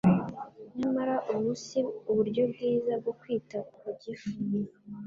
Nyamara 0.77 1.15
ubu 1.33 1.51
si 1.65 1.79
uburyo 2.09 2.41
bwiza 2.51 2.91
bwo 3.01 3.13
kwita 3.19 3.57
ku 3.79 3.89
gifu. 4.01 4.31